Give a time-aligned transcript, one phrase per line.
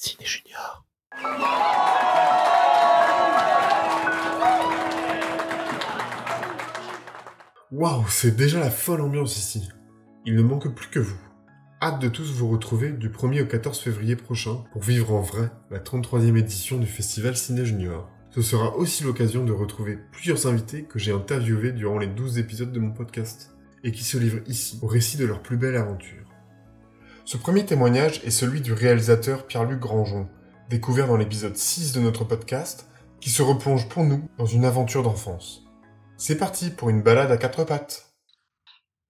[0.00, 0.84] Ciné Junior.
[7.72, 9.68] Waouh, c'est déjà la folle ambiance ici.
[10.24, 11.18] Il ne manque plus que vous.
[11.82, 15.50] Hâte de tous vous retrouver du 1er au 14 février prochain pour vivre en vrai
[15.72, 18.08] la 33e édition du festival Ciné Junior.
[18.30, 22.70] Ce sera aussi l'occasion de retrouver plusieurs invités que j'ai interviewés durant les 12 épisodes
[22.70, 23.50] de mon podcast
[23.82, 26.27] et qui se livrent ici au récit de leur plus belle aventure.
[27.28, 30.28] Ce premier témoignage est celui du réalisateur Pierre-Luc Grangeon,
[30.70, 32.88] découvert dans l'épisode 6 de notre podcast,
[33.20, 35.62] qui se replonge pour nous dans une aventure d'enfance.
[36.16, 38.14] C'est parti pour une balade à quatre pattes.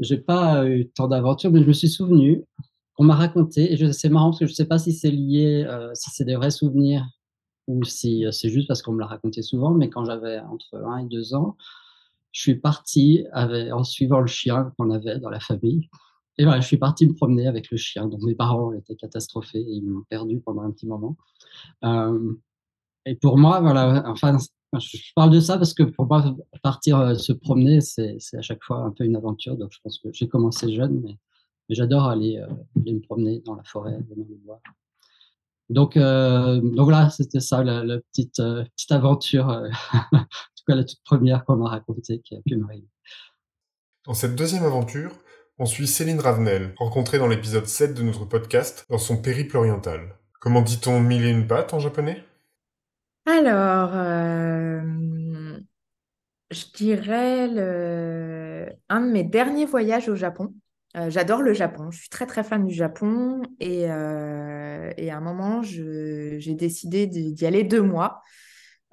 [0.00, 2.42] J'ai pas eu tant d'aventures, mais je me suis souvenu
[2.94, 5.90] qu'on m'a raconté, et c'est marrant parce que je sais pas si c'est lié, euh,
[5.92, 7.04] si c'est des vrais souvenirs
[7.66, 10.74] ou si euh, c'est juste parce qu'on me l'a raconté souvent, mais quand j'avais entre
[10.74, 11.58] 1 et 2 ans,
[12.32, 15.90] je suis parti avec, en suivant le chien qu'on avait dans la famille.
[16.38, 18.06] Et voilà, je suis parti me promener avec le chien.
[18.08, 21.16] Donc mes parents étaient catastrophés et ils m'ont perdu pendant un petit moment.
[21.84, 22.34] Euh,
[23.06, 24.36] et pour moi, voilà, enfin,
[24.78, 28.62] je parle de ça parce que pour moi, partir euh, se promener, c'est à chaque
[28.62, 29.56] fois un peu une aventure.
[29.56, 31.16] Donc, je pense que j'ai commencé jeune, mais,
[31.70, 34.60] j'adore aller, euh, aller, me promener dans la forêt, dans les bois.
[35.68, 39.48] Donc, donc voilà, c'était ça, la, petite, petite aventure,
[39.92, 42.86] en tout cas la toute première qu'on m'a racontée, qui a pu m'arriver.
[44.04, 45.10] Dans cette deuxième aventure,
[45.58, 50.16] on suit Céline Ravenel, rencontrée dans l'épisode 7 de notre podcast, dans son périple oriental.
[50.40, 52.22] Comment dit-on mille et une pattes en japonais?
[53.24, 54.80] Alors, euh,
[56.50, 57.44] je dirais
[58.88, 60.54] un de mes derniers voyages au Japon.
[60.96, 65.16] Euh, j'adore le Japon, je suis très très fan du Japon et, euh, et à
[65.18, 68.22] un moment, j'ai décidé d'y aller deux mois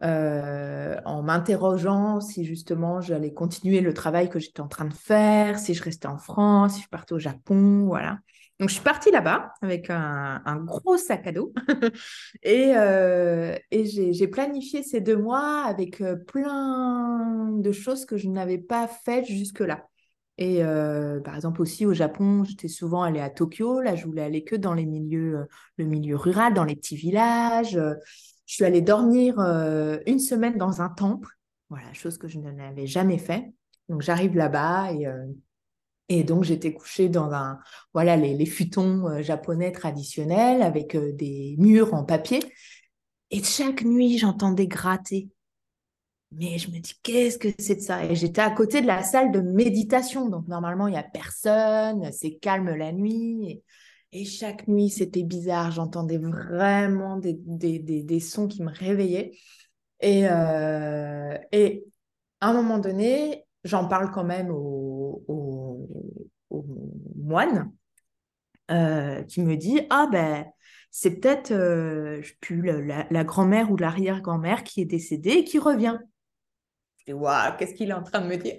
[0.04, 5.74] en m'interrogeant si justement j'allais continuer le travail que j'étais en train de faire, si
[5.74, 8.20] je restais en France, si je partais au Japon, voilà.
[8.60, 11.54] Donc, je suis partie là-bas avec un, gros sac à dos
[12.44, 18.60] et, euh, j'ai planifié ces deux mois avec euh, plein de choses que je n'avais
[18.60, 19.88] pas faites jusque-là.
[20.38, 23.82] Et euh, par exemple aussi au Japon, j'étais souvent allée à Tokyo.
[23.82, 25.46] Là, je voulais aller que dans les milieux,
[25.78, 27.78] le milieu rural, dans les petits villages.
[28.46, 29.40] Je suis allée dormir
[30.06, 31.30] une semaine dans un temple.
[31.70, 33.54] Voilà, chose que je n'avais jamais fait.
[33.90, 35.08] Donc j'arrive là-bas et
[36.10, 37.60] et donc, j'étais couchée dans un,
[37.94, 42.40] voilà, les, futons euh, japonais traditionnels avec euh, des murs en papier.
[43.32, 45.30] Et chaque nuit, j'entendais gratter.
[46.32, 48.06] Mais je me dis, qu'est-ce que c'est de ça?
[48.06, 50.30] Et j'étais à côté de la salle de méditation.
[50.30, 53.64] Donc, normalement, il n'y a personne, c'est calme la nuit.
[54.26, 55.72] Chaque nuit, c'était bizarre.
[55.72, 59.32] J'entendais vraiment des, des, des, sons qui me réveillaient.
[60.00, 61.86] Et, euh, et
[62.42, 65.88] à un moment donné, j'en parle quand même au,
[67.16, 67.72] moine
[68.70, 70.46] euh, qui me dit Ah ben,
[70.92, 75.98] c'est peut-être euh, la, la grand-mère ou l'arrière-grand-mère qui est décédée et qui revient.
[77.08, 78.56] Waouh, qu'est-ce qu'il est en train de me dire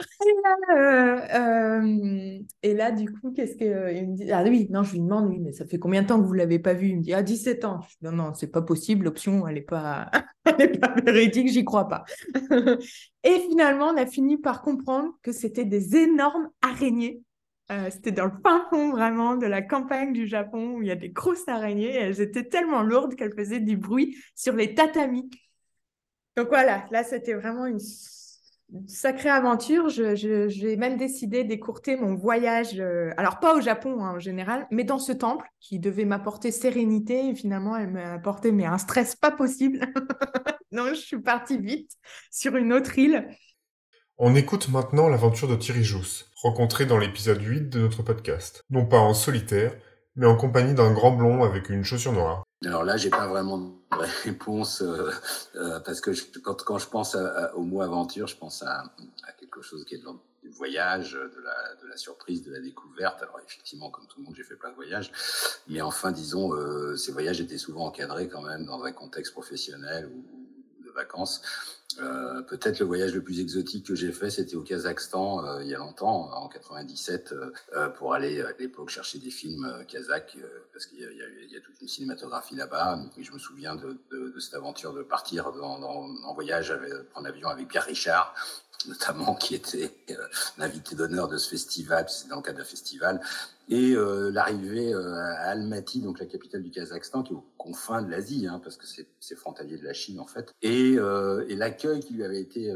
[0.76, 2.33] euh,
[2.64, 5.38] Et là, du coup, qu'est-ce qu'il me dit Ah oui, non, je lui demande, oui,
[5.38, 6.88] mais ça fait combien de temps que vous ne l'avez pas vu?
[6.88, 7.80] Il me dit Ah, 17 ans.
[8.00, 10.10] non, non, c'est pas possible, l'option, elle n'est pas,
[10.44, 12.04] pas véridique, j'y crois pas.
[13.22, 17.20] Et finalement, on a fini par comprendre que c'était des énormes araignées.
[17.70, 20.90] Euh, c'était dans le fin fond vraiment de la campagne du Japon où il y
[20.90, 21.94] a des grosses araignées.
[21.94, 25.28] elles étaient tellement lourdes qu'elles faisaient du bruit sur les tatamis.
[26.38, 27.78] Donc voilà, là c'était vraiment une
[28.86, 29.88] sacrée aventure.
[29.88, 34.84] J'ai même décidé d'écourter mon voyage, euh, alors pas au Japon hein, en général, mais
[34.84, 37.28] dans ce temple qui devait m'apporter sérénité.
[37.28, 39.80] Et finalement, elle m'a apporté mais un stress pas possible.
[40.72, 41.92] Donc je suis partie vite
[42.30, 43.28] sur une autre île.
[44.18, 48.62] On écoute maintenant l'aventure de Thierry Jousse, rencontré dans l'épisode 8 de notre podcast.
[48.70, 49.76] Non pas en solitaire,
[50.16, 52.44] mais en compagnie d'un grand blond avec une chaussure noire.
[52.66, 55.10] Alors là, j'ai pas vraiment de réponse euh,
[55.56, 56.10] euh, parce que
[56.40, 57.16] quand, je pense
[57.54, 58.84] au mot aventure, je pense à,
[59.38, 60.08] quelque chose qui est de
[60.44, 63.22] du voyage, de la, de la surprise, de la découverte.
[63.22, 65.10] Alors effectivement, comme tout le monde, j'ai fait plein de voyages,
[65.68, 70.06] mais enfin, disons, euh, ces voyages étaient souvent encadrés quand même dans un contexte professionnel
[70.06, 71.40] ou de vacances.
[72.00, 75.68] Euh, peut-être le voyage le plus exotique que j'ai fait, c'était au Kazakhstan euh, il
[75.68, 77.32] y a longtemps, en 97,
[77.74, 80.36] euh, pour aller à l'époque chercher des films kazakhs,
[80.72, 83.00] parce qu'il y, y, a toute une cinématographie là-bas.
[83.16, 86.70] Et je me souviens de, de, de, cette aventure de partir dans, dans, en voyage,
[86.70, 88.34] avec, prendre l'avion avec Pierre Richard,
[88.86, 89.94] notamment qui était
[90.58, 93.20] l'invité d'honneur de ce festival, c'est dans le cadre d'un festival,
[93.68, 98.46] et l'arrivée à Almaty, donc la capitale du Kazakhstan, qui est aux confins de l'Asie,
[98.46, 102.24] hein, parce que c'est frontalier de la Chine en fait, et, et l'accueil qui lui
[102.24, 102.74] avait été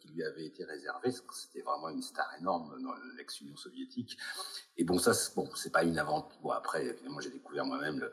[0.00, 4.16] qui lui avait été réservé, c'était vraiment une star énorme dans l'ex-Union soviétique.
[4.78, 6.38] Et bon, ça, bon, c'est pas une aventure.
[6.42, 8.06] Bon, après, évidemment, j'ai découvert moi-même,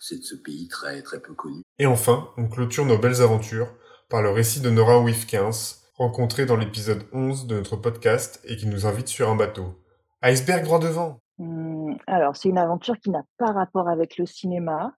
[0.00, 1.62] c'est de ce pays très très peu connu.
[1.78, 3.72] Et enfin, on clôture nos belles aventures
[4.08, 5.50] par le récit de Nora Wifkins,
[5.96, 9.82] rencontré dans l'épisode 11 de notre podcast et qui nous invite sur un bateau.
[10.22, 14.94] Iceberg droit devant mmh, Alors, c'est une aventure qui n'a pas rapport avec le cinéma,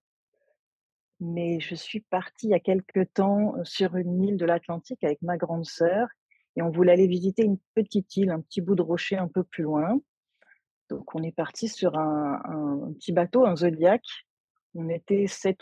[1.20, 5.22] mais je suis partie il y a quelque temps sur une île de l'Atlantique avec
[5.22, 6.08] ma grande sœur
[6.56, 9.44] et on voulait aller visiter une petite île, un petit bout de rocher un peu
[9.44, 10.00] plus loin.
[10.90, 14.02] Donc, on est parti sur un, petit bateau, un Zodiac,
[14.74, 15.58] on était 7,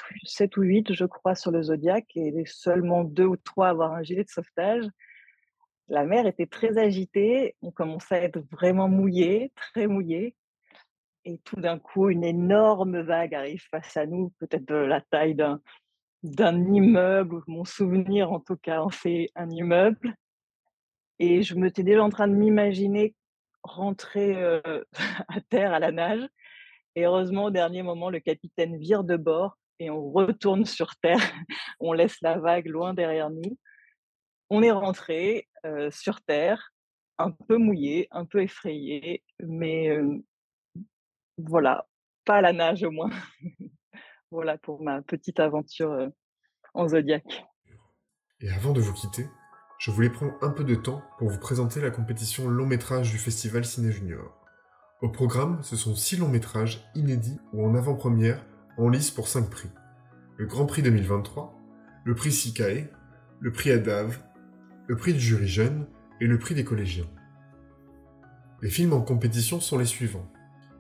[0.57, 4.03] ou 8, je crois, sur le Zodiac et seulement deux ou trois à avoir un
[4.03, 4.87] gilet de sauvetage.
[5.89, 10.35] La mer était très agitée, on commençait à être vraiment mouillé, très mouillé.
[11.25, 15.35] Et tout d'un coup, une énorme vague arrive face à nous, peut-être de la taille
[15.35, 15.61] d'un,
[16.23, 20.15] d'un immeuble, mon souvenir en tout cas en fait un immeuble.
[21.19, 23.15] Et je me suis déjà en train de m'imaginer
[23.63, 24.85] rentrer euh,
[25.29, 26.27] à terre à la nage.
[26.95, 31.21] Et heureusement, au dernier moment, le capitaine vire de bord et on retourne sur Terre.
[31.81, 33.59] on laisse la vague loin derrière nous.
[34.49, 36.73] On est rentré euh, sur Terre,
[37.19, 39.99] un peu mouillé, un peu effrayé, mais
[41.39, 41.87] voilà,
[42.25, 43.11] pas à la nage au moins.
[44.31, 46.11] voilà pour ma petite aventure
[46.75, 47.47] en Zodiac.
[48.41, 49.27] Et avant de vous quitter,
[49.79, 53.19] je voulais prendre un peu de temps pour vous présenter la compétition long métrage du
[53.19, 54.47] Festival Ciné Junior.
[55.03, 58.45] Au programme, ce sont six longs métrages inédits ou en avant-première
[58.79, 59.69] en lice pour 5 prix.
[60.39, 61.55] Le Grand Prix 2023,
[62.05, 62.89] le Prix Sikae,
[63.41, 64.19] le Prix Adave,
[64.87, 65.87] le Prix du jury jeune
[66.21, 67.09] et le Prix des collégiens.
[68.63, 70.31] Les films en compétition sont les suivants.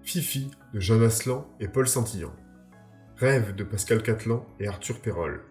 [0.02, 2.32] Fifi de Jeanne Aslan et Paul Saint-Illan.
[3.16, 5.42] Rêve de Pascal Catlan et Arthur Perrol.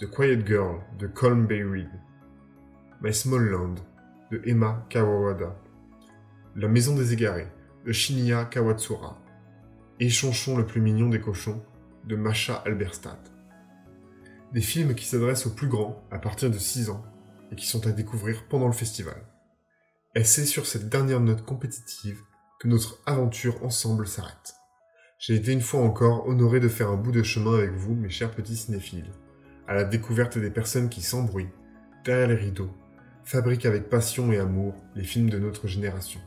[0.00, 1.64] The Quiet Girl de Colm Bay
[3.02, 3.74] My Small Land
[4.30, 5.56] de Emma Kawawada.
[6.54, 7.48] La Maison des Égarés
[7.84, 9.18] de Shinya Kawatsura,
[9.98, 11.62] et le plus mignon des cochons
[12.04, 13.32] de Masha Alberstadt.
[14.52, 17.04] Des films qui s'adressent aux plus grands à partir de 6 ans
[17.50, 19.22] et qui sont à découvrir pendant le festival.
[20.14, 22.20] Et c'est sur cette dernière note compétitive
[22.58, 24.54] que notre aventure ensemble s'arrête.
[25.18, 28.08] J'ai été une fois encore honoré de faire un bout de chemin avec vous, mes
[28.08, 29.12] chers petits cinéphiles,
[29.68, 31.48] à la découverte des personnes qui, bruit,
[32.04, 32.70] derrière les rideaux,
[33.24, 36.20] fabriquent avec passion et amour les films de notre génération.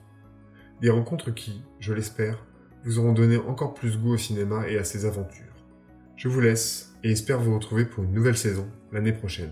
[0.81, 2.45] Des rencontres qui, je l'espère,
[2.85, 5.53] vous auront donné encore plus goût au cinéma et à ses aventures.
[6.15, 9.51] Je vous laisse et espère vous retrouver pour une nouvelle saison l'année prochaine.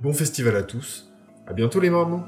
[0.00, 1.10] Bon festival à tous,
[1.48, 2.22] à bientôt les marmots